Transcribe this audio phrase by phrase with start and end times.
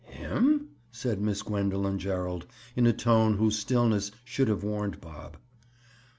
[0.07, 5.37] "Him?" said Miss Gwendoline Gerald, in a tone whose stillness should have warned Bob.